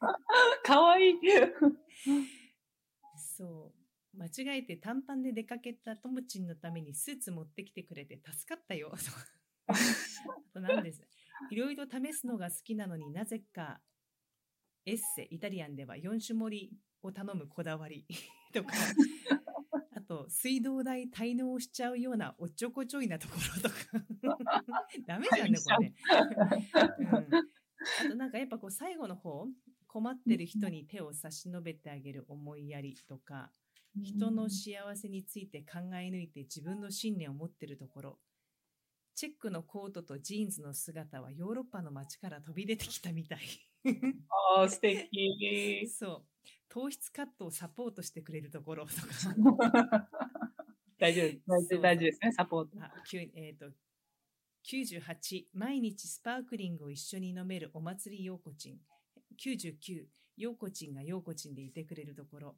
[0.64, 1.14] かわいい。
[3.16, 3.72] そ
[4.14, 4.18] う。
[4.18, 8.92] 間違えて短パンで出かけたともちんのためにスーツ持ってきてくれて助かったよ。
[8.92, 9.74] あ
[10.52, 11.02] と何です。
[11.50, 13.80] いろいろ試すのが好きなのになぜか
[14.84, 18.06] エッセ、イタリアンでは4種盛りを頼むこだわり
[18.52, 18.72] とか、
[20.10, 23.76] と水道代滞納しちゃうようなおっちょこちょいなところとか。
[25.06, 25.52] ダメじゃん。
[25.52, 29.46] ねこれね、うん、あとなんかやっぱこう最後の方
[29.86, 33.52] 困ってる人に手を差し伸べてあげる思いやりとか
[34.02, 38.18] 人の幸せについて考え抜いて自分の信念を持ってるところ。
[39.14, 43.40] チェックのコートとジーンズの姿はヨーロッパの街から飛び出てきたみたい。
[44.56, 45.86] ああ、素敵。
[45.92, 46.29] そう。
[46.70, 50.08] 糖質カットをサポートしてくれるところとか。
[50.98, 51.42] 大丈夫です。
[51.80, 52.78] 大丈夫ですね、サポート。
[53.34, 53.72] えー、と
[54.64, 58.78] 98毎日スパークリングを一緒に飲めるお祭りようこちん
[59.38, 60.04] 99
[60.36, 62.56] ようこちんがようこちんでいてくれるところ、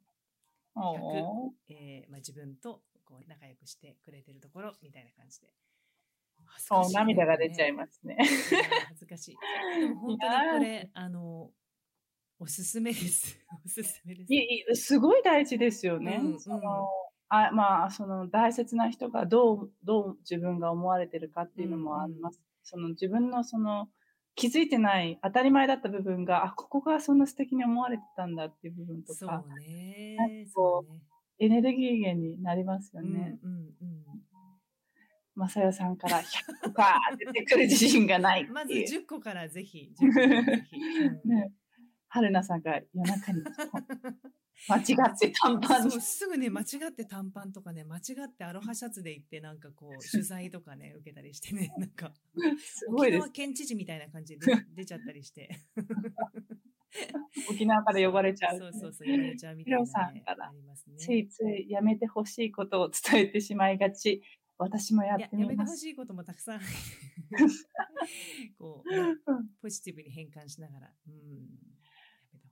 [0.75, 5.47] おーえーまあ、自分とこう仲良くしてくれてるところみたいな感じで
[6.45, 8.17] 恥ずおかしいね涙が出ちゃいますね。
[8.89, 9.37] 恥ずかしい
[9.79, 11.51] でも本当にこれあの
[12.39, 13.37] おすすめです。
[13.65, 14.33] おすすめです。
[14.33, 16.19] いいすごい大事ですよね。
[16.21, 16.39] うんうん。
[16.39, 16.87] その
[17.29, 22.41] あまあ、その大切な人がどうどう自分が思われてるかっていうのもあります。
[22.63, 23.89] その自分のその
[24.35, 30.47] 気づいてない当たり前だった部分があここがそんな素敵に思われてたんだっていう部分とそかうね。
[30.53, 31.01] こうね。
[31.39, 33.39] エネルギー源になりますようんね。
[33.41, 34.03] うんうん。
[35.35, 36.25] まさよさんから100
[36.63, 38.45] 個か出てくる自信がない。
[38.51, 40.75] まず10個からぜひ10個からぜひ、
[41.25, 41.29] うん。
[41.29, 41.51] ね、
[42.13, 43.41] 春菜さんが夜中に
[44.69, 52.13] 間違って短パンにそうすぐね間違って短パンとかね間違ってアロハシャツで行ってなんかこう取材とかね受けたりしてね なんか
[52.59, 53.29] すごいです沖縄。
[53.31, 55.49] 県知事みたいな感じで出出ちゃったりして
[57.49, 58.59] 沖縄から呼ばれちゃう。
[58.59, 60.59] そうそうそう言われちゃうみたいな、ね、さんからね
[60.97, 64.21] ついついやめてほしいことを伝えてしまいがち。
[64.59, 65.75] 私もやってやめてほ。
[65.75, 66.59] しいこともたくさん
[68.59, 69.15] こう、ね
[69.61, 71.72] ポジティブに変換しながら、うん、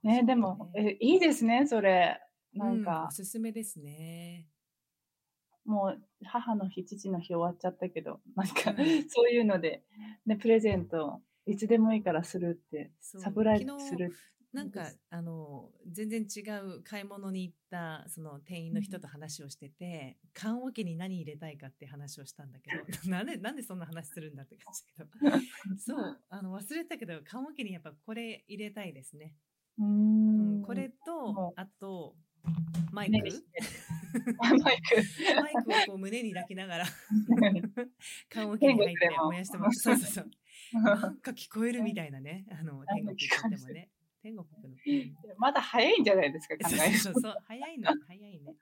[0.02, 2.20] ね、でも、えいいですね、それ。
[2.54, 4.46] なんうかお、すすめですね。
[5.64, 9.84] もう母の日、父の日終わっちゃったけど、なんか、うんそういうので、
[10.26, 14.12] ね、プレゼント、いつでもいいからするって、サプライズする。
[14.52, 29.34] なんかあの全然違う買い物に行ったその店員の人と話をしてて缶オケに何入れたいかって話をしたんだけど なんでなんでそんな話するんだって感じだけど そうあの忘れたけど缶オケにやっぱこれ入れたいですね、
[29.78, 30.62] うんん。
[30.62, 32.14] これともあと
[32.92, 33.12] マイク？
[33.12, 33.22] ね
[34.38, 34.64] マイク。
[35.40, 36.84] マイクをこう胸に抱きながら
[38.28, 39.80] 缶オケに入って燃やしてます。
[39.80, 40.82] そうそうそう。
[40.82, 42.46] なんか聞こえるみたいなね。
[42.50, 43.90] あの天国行ってもね。
[44.22, 45.16] 天国の、うん。
[45.36, 48.54] まだ早いんじゃないですか、考えるそうそう、早いの、早いね。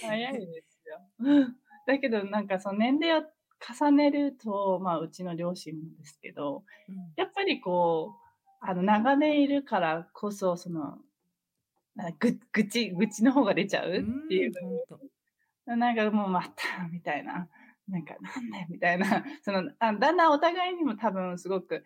[0.00, 1.54] 早いですよ。
[1.86, 3.24] だけど、なんかその年齢を
[3.60, 6.96] 重ねると、まあ、うちの両親もですけど、うん。
[7.16, 8.21] やっぱりこう、
[8.64, 10.98] あの、長年いるからこそ、その、
[12.20, 14.52] ぐ、ぐち、愚痴の方が出ちゃうっていう
[15.66, 17.48] うなんかもうまた、みたいな。
[17.88, 19.24] なんか、なんだよ、みたいな。
[19.42, 21.82] その、あだんだんお互いにも多分すごく、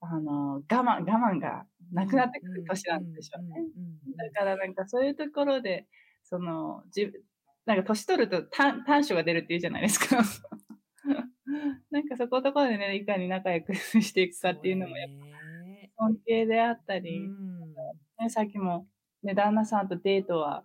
[0.00, 3.64] あの、我慢、我慢がなくなってくる年なんでしょうね。
[4.16, 5.86] だからなんかそういうところで、
[6.22, 7.10] その、じ
[7.64, 10.16] なんか年取ると短短所が出るって言うじゃないですか。
[11.90, 15.41] なんかそこのところでね、いかに仲良く していくかっていうのもやっぱ
[16.02, 17.74] 尊敬であったうり、ん。
[18.18, 18.86] ね、さっきも、
[19.22, 20.64] ね、旦那さんとデートは、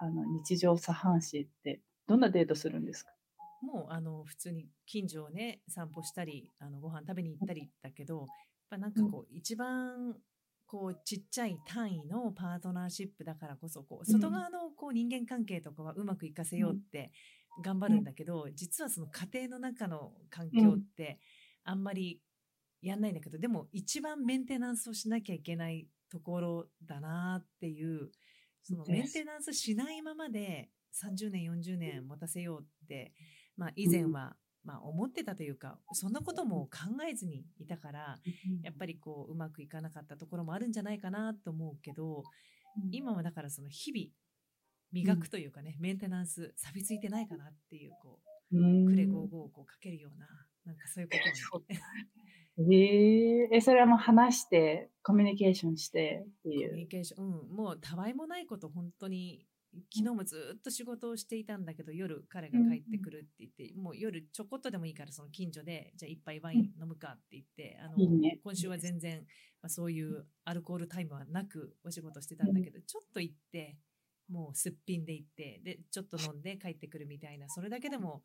[0.00, 3.10] あの、日常茶飯事って、どんなデートするんですか？
[3.62, 8.26] もうあの普通に近所をね散歩したりあのご飯食べに行ったりだけどやっ
[8.70, 10.16] ぱなんかこう、一番
[10.66, 17.12] こうちっちゃい単位のパートナーシップだからこそこう外側のこう人間関係とかはうまくいかせようって
[17.62, 21.18] 頑張るんだけど、実はその家庭の中の環境って
[21.62, 22.22] あんまり
[22.82, 28.10] やんないんだけど、でも一番メンテナンスをしなきゃいけないところだなっていう
[28.62, 33.12] そのメンテナンスしないままで30年40年持たせようって、
[33.56, 38.18] まあ、以前は、まあ、思ってたというかそんなことも考えずにいたから
[38.62, 42.24] やっぱりこううまくいかなかったところもあるんじゃないかなと思うけど
[42.90, 44.06] 今はだからその日々
[44.92, 48.18] 磨くというかね、メンテナンス錆びついてないかなっていうこ
[48.52, 48.86] ううん。
[48.86, 50.26] クレ55をこうかけるような
[50.66, 51.16] なんかそういうこ
[51.50, 51.80] とをね
[52.70, 53.56] ええ。
[53.56, 56.88] え、それはもう話して、コミュニケーションしてっていコミュニう。
[56.88, 59.46] ケーション、うん、もうたわいもないこと本当に
[59.94, 68.40] 昨日もずっと仕事をしていたんだけど夜彼が帰ってくるって言って、もう夜ちょこっとでもいいからその近所でじゃあ一杯ワイン飲むかって言って、あのいいね。
[68.42, 69.20] 今週は全然、
[69.62, 73.76] まあ、そういうアルコールタイムはなくお仕事してたんだけど、ちょっと行って
[74.28, 78.20] もうすっぴんで行ってでちょっと飲んで帰ってくるみたいなそれだけでもうん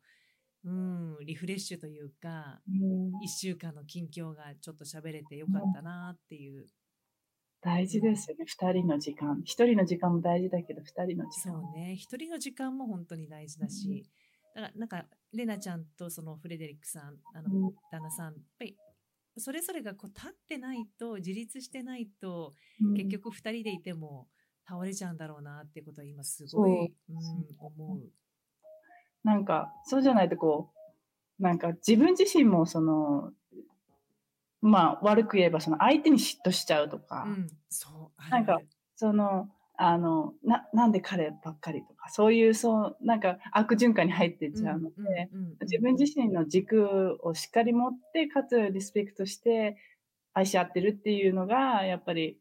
[1.24, 6.66] リフレッシュというかうん1週間の近況がちょっと喋れてよかったなっていう。
[7.62, 9.40] 大事ですよね、二人の時間。
[9.44, 11.52] 一人の時間も大事だけど、二人の時間。
[11.52, 14.08] そうね一人の時間も本当に大事だし、
[14.54, 18.76] だからなんかレナちゃんとそのフレデリックさんあの、うん旦那さんやっぱり
[19.38, 24.28] それぞれがこう立ってないと自立してないとうん結局2人でいても
[24.66, 27.26] 倒れちゃうんだろうなってことは今すごい、うん、
[27.58, 28.00] 思う。
[29.26, 30.70] なんか、そうじゃないとこ
[31.40, 33.32] う、なんか自分自身もその、
[34.62, 38.30] まあ悪く言えばその相手に嫉妬しちゃうとか、うん、そう。
[38.30, 38.60] なんか
[38.94, 45.28] その、あの、な、なんで彼ばっかりとか、そういう、そう、なんか悪循環に入っていっちゃうので、
[45.62, 49.76] 自分自身の軸をしっかり持って、かつリスペクトして
[50.34, 52.38] 愛し合ってるっていうのが、やっぱり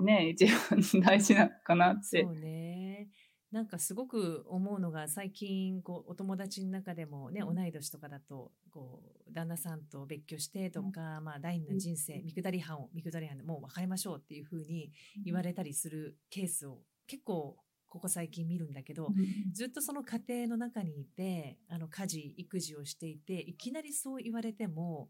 [0.00, 2.22] ね、一番大事なのかなって。
[2.22, 3.06] そうね。
[3.50, 7.54] なんかすごく思うのが最近こうお友達の中でもね、うん。
[7.54, 14.90] 同い年とかだとこう旦那さんと別居してとか、まあ第二の人生見下り班を見下り班でもう別れましょうっていうふうに
[15.24, 17.56] 言われたりするケースを結構
[17.88, 19.14] ここ最近見るんだけど、うん。
[19.52, 25.08] ずっとその家庭の中にいてあの家事育児をしていていきなりそう言われても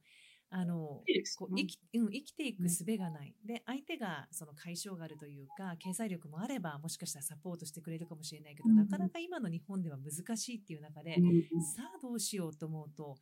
[0.50, 1.02] あの
[1.38, 13.16] こう生きうん、生きていく術がない、で相手がその解消があるというか経済力もあればもしかしたらサポートしてくれるかもしれないけど、うんなかなか今の日本では難しいっていう中で、うんさあどうしようと思うと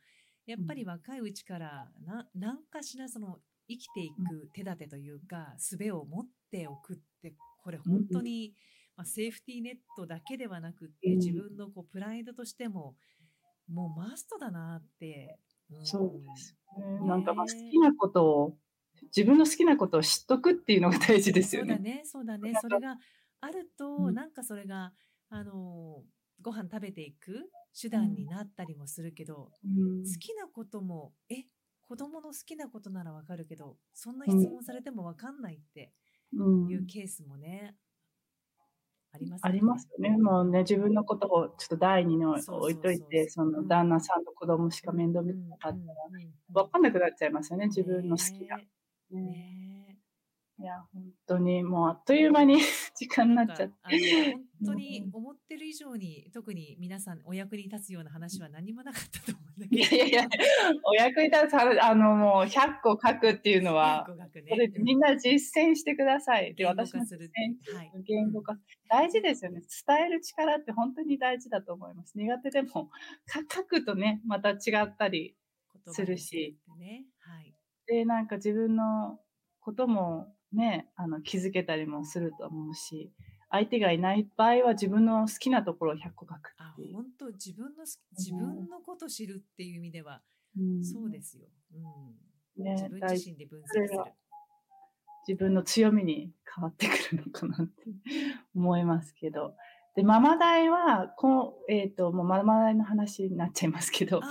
[0.45, 8.53] やっぱり若いうちからな何かしらその生きていく手立てというか術を持っておくってこれ本当に、
[8.95, 11.17] まあ、セーフティーネットだけではなくってうん。
[11.17, 12.95] 自分のこうプライドとしても
[13.67, 15.46] もうマストだなって、うん
[15.83, 16.55] そうです
[17.05, 18.57] なんかまあ好きなことを、
[19.15, 21.65] 自分の好きなことを知っとくっていうのが大事ですよね。
[21.65, 22.55] そうだね、そうだね。
[22.55, 22.97] それが
[23.41, 24.17] あると、うん。
[24.17, 24.93] なんかそれが、
[25.29, 26.03] あの、
[26.41, 30.15] ご飯食べていく手段になったりもするけど、うん。
[30.15, 31.45] 好きなことも、え、
[31.81, 35.93] 子供の好きなことならわかるけど、そんな質問されてもわかんないって
[36.33, 36.67] うん。
[36.67, 37.77] いうケースもね、
[39.13, 40.17] ありますありますよね。
[40.17, 42.39] もうね、自分のことをちょっと第二に置
[42.71, 45.95] いといて、その旦那さんと子供しか面倒見てなかったら、
[46.53, 48.57] らわかんなくなっちゃいますよね、自分の好きが。
[48.57, 48.67] ね。
[49.11, 49.21] ね。
[49.21, 49.66] ね
[50.59, 52.57] いや、本当にもうあっという間に
[52.95, 54.33] 時間になっちゃって。
[54.59, 59.95] 本当に思ってる以上に、特に皆さんお役に立つような話は何もなかったと思うんだけど。
[59.95, 60.29] いやいやいや、
[60.83, 66.55] お役に立つ話、あのもう100個書くっていうのは、ねみんな実践してください。
[66.55, 68.57] で、言語私も化するって実践はい言語化。
[68.89, 69.61] 大事ですよね。
[69.87, 72.17] 伝える力って本当に大事だと思います。
[72.17, 72.89] 苦手でも、
[73.27, 75.35] か 書くとね、また違ったり、
[75.91, 77.05] するしね。
[77.19, 77.53] はい。
[77.85, 79.19] で、なんか自分の
[79.59, 83.11] こともね、あの気づけたりもすると思うし、
[83.49, 86.95] 相手がいない場合は自分の好きなところを100個書くあっていう。
[86.95, 87.85] 本当自分の
[88.17, 90.21] 自分のこと知るっていう意味では、
[90.57, 91.47] うんそうですよ。
[91.73, 92.63] うん。
[92.63, 93.87] ね自分自身で分析する。
[95.27, 97.83] 自分の強みに変わってくるのかなって
[98.55, 99.55] 思いますけど。
[99.95, 104.27] で、ママ代は、こう、えっ、と、もうママ代の話になっちゃいますけど、あ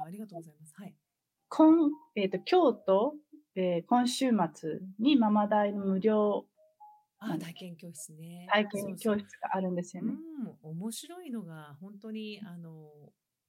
[0.00, 0.74] あ、ありがとうございます。
[0.76, 0.94] はい。
[1.48, 3.14] 今、えっ、と、今日と、
[3.62, 6.46] えー今週末にママ代の無料。
[7.18, 8.48] ああ、体験教室ね。
[8.50, 10.14] 体験教室室があるんですよね。
[10.62, 12.88] うん、面白いのが本当にあの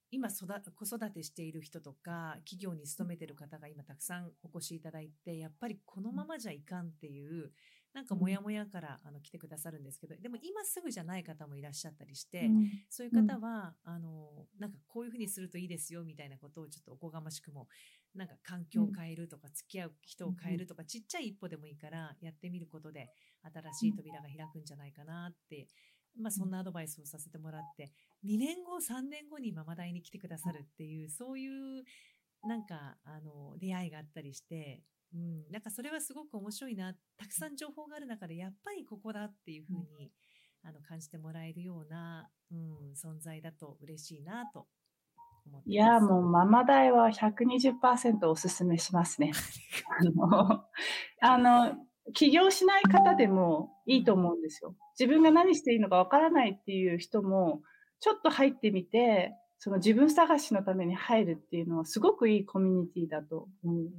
[0.09, 0.45] 今育
[0.75, 7.51] 子育てしている人とか企業に勤めてる方が今たくさんお越しいただいてやっぱりこのままじゃいかんっていう
[7.93, 12.69] なんかモヤモヤからあの来てくださるんですけどでも今すぐじゃない方もいらっしゃったりして、うん。
[12.89, 17.67] そういう方は、あのなんかこういうふうにするといいですよみたいなことをちょっとおこがましくも
[18.15, 23.09] なんか環境を変えるとか、付き合う人を変えるとか、ちっちゃい一歩でもいいからやってみることで
[23.43, 25.67] 新しい扉が開くんじゃないかなって、
[26.19, 27.91] まあ、そんなアドバイスをさせてもらって
[28.25, 31.83] 2年後3年後にママ大に来てくださるっていうそういう
[32.43, 34.81] なんかあの出会いがあったりして。
[35.13, 40.09] うん、なんかそれはすごく面白いなたくさん情報がある中でやっぱりここだっていうふうに
[40.63, 44.67] あの感じてもらえるような、うん、存在だと嬉しいなと。
[45.65, 49.31] いや、もうママ代は120%おすすめしますね。
[49.99, 50.65] あの、
[51.21, 51.75] あの、
[52.13, 54.75] 起業しない方でもいいと思うんですよ。
[54.99, 57.61] 自分が何していいのかわからないっていう人も、
[57.99, 63.75] ちょっと入ってみて、その自分探しのために入るっていうのはすごくいいコミュニティだと思う。
[63.77, 63.91] うん、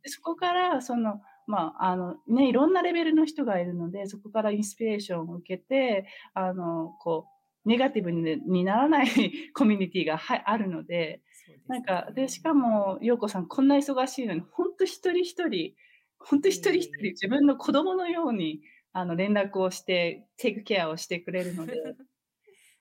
[0.00, 9.06] でそこから、その、まあ、あの、ね、いろんなレベルの人がいるので、そこからインスピレーションを受けて、あの、こう、ネガティブににならない
[9.54, 11.58] コミュニティがはあるので、ですね。
[11.68, 15.74] なんか、で、しかも、陽子さんこんな忙しいのに、本当一人一人、
[16.18, 18.62] 本当一人一人自分の子供のように、
[18.92, 21.72] あの、連絡をして、テイクケアをしてくれるので、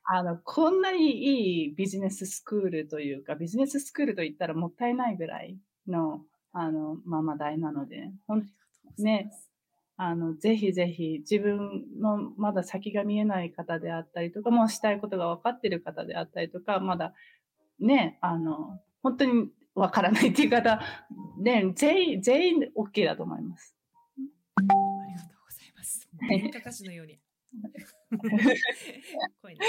[0.03, 8.47] あの、こんなにいいビジネススクールというか、ビジネススクールと言ったらもったいないぐらいの、あの、ママ代なので、ほん
[8.97, 9.31] ね
[9.97, 17.13] あの、ぜひぜひ自分のまだ先が見えない方であったりとか、もうしたいことが分かっている方であったりとか、まだ
[17.79, 20.79] ね、あの、本当に分からないっていう方、
[21.39, 23.75] ね、全員、全員 OK だと思います。
[24.55, 26.07] ありがとうございます。
[26.11, 27.19] もう演歌歌手のように。
[29.41, 29.59] 声ね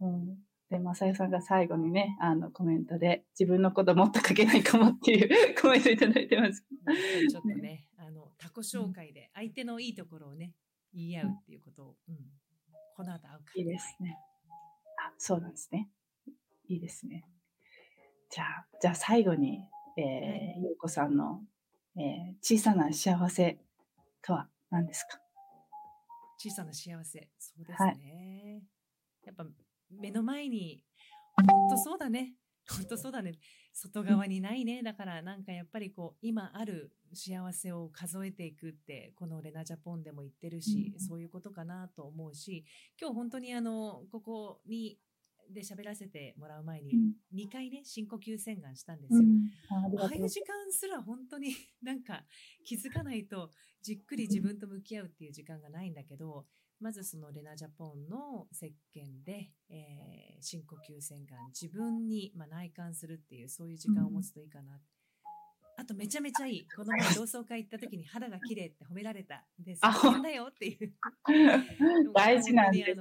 [0.00, 0.38] うんうん、
[0.70, 6.64] で、まさよさんが最後にね、あの、コメントで、自分のこともっと書けないかもっていうコメントいただいてます。
[7.28, 10.52] ちょっとね、あの、他己紹介で相手のいいところをね、
[10.94, 12.16] 言い合うっていうことを、うん、
[12.96, 13.60] この後会うから。
[13.60, 14.16] いいですね。
[14.98, 15.90] あ、そうなんですね。
[16.68, 17.24] いいですね。
[18.30, 19.60] じゃあ、じゃあ最後に、
[19.96, 21.42] えー、はい、ゆうこさんの、
[21.96, 23.58] えー、小さな幸せ
[24.22, 25.20] とは何ですか？
[26.38, 27.28] 小さな幸せ。
[27.38, 27.84] そうですね。
[27.84, 28.62] はい、
[29.26, 29.44] やっぱ
[29.90, 30.82] 目の前に、
[31.36, 32.34] 本当そうだね。
[32.76, 33.32] 本当そうだね。
[33.72, 34.82] 外側にないね。
[34.82, 42.64] だからなんかやっぱりこう、今ある幸せを数えていくって、このレナジャポンでも言ってるし、そういうことかなと思うし、
[43.00, 44.98] 今日本当にあの、ここに
[45.52, 46.92] で喋らせてもらう前に、
[47.34, 49.20] 2回ね、深呼吸洗顔したんですよ。
[49.20, 52.24] うん、ああいう時間すら本当になんか
[52.64, 53.50] 気づかないと、
[53.82, 56.46] じっくり自分と向き合うっていう時間がないんだけど、
[56.80, 64.72] まずそのレナジャポンの石鹸で、えー、深呼吸洗顔、自分に、まあ、内観するっていう、そういう時間を持つといいかな。
[64.72, 64.78] うん、
[65.76, 66.66] あとめちゃめちゃいい。
[66.74, 69.44] この前同窓会行った時に肌が綺麗って褒められた。
[69.58, 70.94] で、そうだよっていう。
[72.14, 73.00] 大事なんです。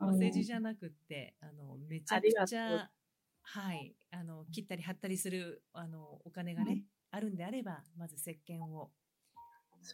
[0.00, 2.88] お世辞じゃなくって、あの、めちゃくちゃ、
[3.42, 8.90] はい、あの、切ったり貼ったりする、あの、お金がね、うん、あるんであれば、まず石鹸を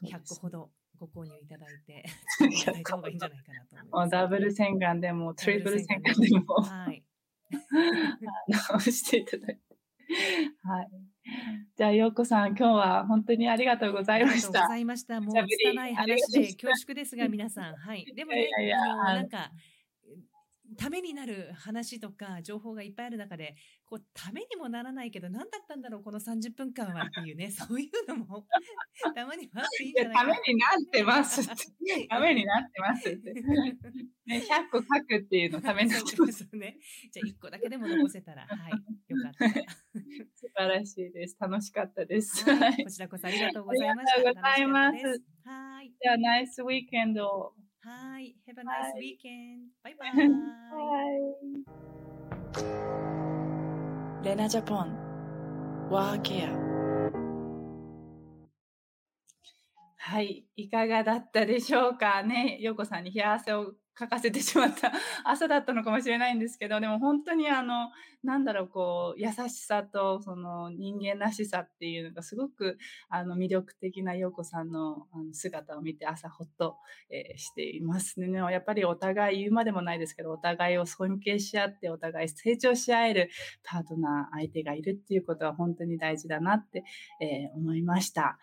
[0.02, 2.04] 100個ほどご購入いただいて、
[2.50, 4.10] いただいた方がいいんじゃないかなと思います。
[4.10, 7.04] ダブル洗顔でも、トリプル洗顔でも、はい。
[8.48, 9.60] 直していただいて。
[10.62, 10.88] はい。
[11.76, 14.48] じゃあ、ようこさん、今日は本当にありがとうございました。
[14.48, 15.20] ありがとうございました。
[15.20, 17.76] もう、拙い話で恐縮ですが、皆さん。
[17.76, 18.04] はい。
[18.14, 19.50] でもね、いやいやあの、なんか、
[20.74, 23.56] ためになる話とか情報がいっぱいある中で、
[23.86, 28.46] こう、ためにもならないけど、何だったんだろう、この30分間はっていうね、 そういうのも、
[29.14, 31.52] たまにはあっていいんじゃないかためになってますって。
[32.08, 33.32] ためになってますって。
[33.32, 33.42] ね、
[34.38, 36.48] 100個書くっていうのためになってます。
[36.56, 36.78] ね。
[37.12, 38.70] じゃあ1個だけでも残せたら、はい、
[39.08, 39.48] よかった。
[40.34, 41.36] 素晴らしいです。
[41.38, 42.48] 楽しかったです。
[42.50, 44.14] はい、こちらこそありがとうございました。
[44.14, 45.22] ありがとうございます。
[45.44, 45.92] はい。
[46.00, 47.54] じゃあ、ナイスウィーケンドを。
[47.84, 48.34] はい。
[48.48, 49.68] Have a nice weekend.
[49.82, 50.12] バイバイ。
[54.24, 55.90] レナジャポン。
[55.90, 56.48] ワーケア。
[59.98, 60.46] はい。
[60.56, 62.58] いかがだったでしょうかね。
[62.62, 64.92] ようこさんに冷や汗を書かせてしまった
[65.24, 67.90] 朝だったのかもしれないんですけど、でも本当にあの、
[68.22, 72.78] なんだろう、こう、優しさと、その人間らしさっていうのがすごく、
[73.08, 76.76] あの、魅力的な陽子さんのあの姿を見て朝ほっと、
[77.10, 78.38] えー、していますね。
[78.38, 83.30] やっぱりお互い言うまでもないですけど、お互いを尊敬し合って、お互い成長し合える
[83.62, 86.84] パートナー、相手がいるっていうことは本当に大事だなって、
[87.20, 88.38] えー、思いました。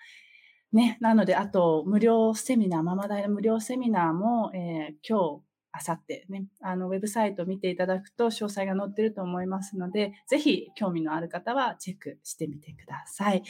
[0.74, 5.42] ね、なので、あと、無料セミナー、ママ大の無料セミナーも、えー、今日、
[5.74, 13.44] あさってね、あの、ウェブサイトを見ていただくと詳細が載ってると思いますので、ぜひ興味のある方はチェックしてみてください。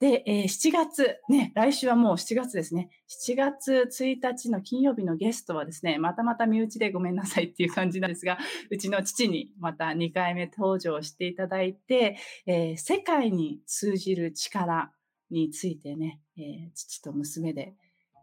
[0.00, 2.90] で、えー、7月、ね、来週はもう7月ですね。
[3.08, 8.38] 7月1日の金曜日のゲストはですね、またまた身内でごめんなさいっていう感じなんですが、
[8.70, 12.16] うちの父にまた2回目登場していただいて、
[12.46, 14.92] えー、世界に通じる力、
[15.30, 17.74] についてね、えー、父と娘で、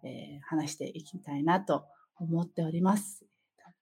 [0.04, 1.86] えー、話していきたいなと
[2.18, 3.26] 思っております。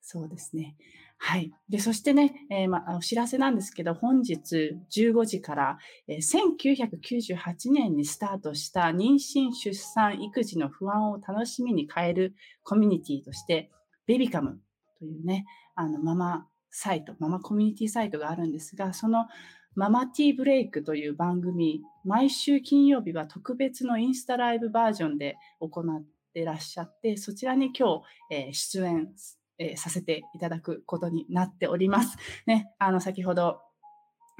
[0.02, 0.76] そうですね。
[1.18, 1.54] はい。
[1.70, 5.78] で、そしてね、えー、まあ、お知らせなんですけど、本日15時から、
[6.08, 13.72] えー、1998年にスタートした妊娠、出産、育児の不安を楽しみに変えるコミュニティとして、
[14.06, 14.60] ベビカム
[15.00, 19.28] というね、あの、ママサイト、ママコミュニティサイトがあるんですが、その
[19.76, 26.03] ママティーブレイクという番組、毎週金曜日は特別のインスタライブバージョンで行っ
[26.34, 29.09] てらっしゃって、そちらに今日、えー、出演、
[29.57, 32.17] えー、させていただくことになっております。
[32.45, 33.61] ね、あの、先ほど、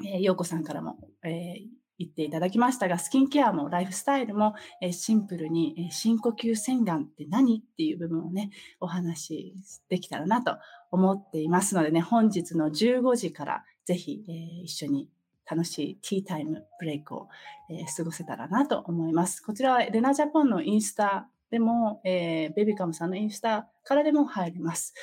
[0.06, 1.68] えー、ようこさんからも、えー、
[1.98, 9.56] 言っていただきましたが、スキンケアもライフスタイルも、え、シンプルに、え、深呼吸洗顔って何っていう部分をね、お話し
[9.90, 10.58] できたらなと
[10.92, 15.10] 思っていますのでね、本日の15時からぜひ、え、一緒に
[15.50, 17.28] 楽しいティータイムブレイクを、
[17.70, 19.42] えー、過ごせたらなと思います。
[19.42, 24.94] こちらはレナジャポンのインスタでも、えー、ベビカムさんのインスタからでも入ります。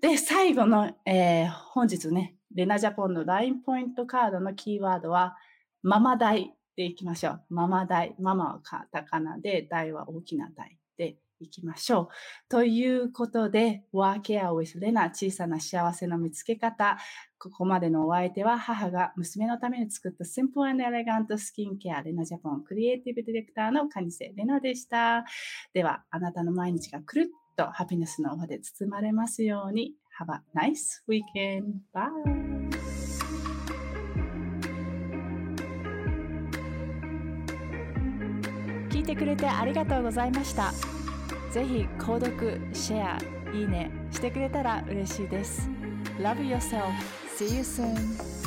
[0.00, 5.36] で、最後の、えー、本日ね、レナジャポンの LINE ポイントカードのキーワードは、
[5.82, 7.42] ママ大でいきましょう。
[7.50, 8.14] ママ大。
[8.18, 12.08] ママはカタカナで、大は大きな大でいきましょう。
[12.48, 16.98] ということで、ワーケア with レナ小さな幸せの見つけ方。
[17.40, 25.24] ここまでのお相手は母が娘のために作ったシンプルエレガントスキンケアレナジャポンクリエイティブディレクターの蟹瀬レナでした。
[25.72, 27.26] では、あなたの毎日がくるっ
[27.56, 29.94] とハピネスの輪で包まれますように。
[30.20, 31.74] Have a nice weekend.
[31.94, 32.10] Bye.
[38.90, 40.72] 聞いてくれてありがとうございました。
[41.52, 43.18] ぜひ、購読、シェア、
[43.54, 45.70] いいねしてくれたら嬉しいです。
[46.18, 47.27] Love yourself.
[47.38, 48.37] See you soon.